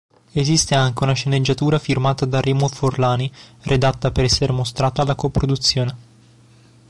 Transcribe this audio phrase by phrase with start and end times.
[0.31, 3.31] Esiste anche una sceneggiatura firmata da Remo Forlani,
[3.65, 5.95] redatta per essere mostrata alla co-produzione.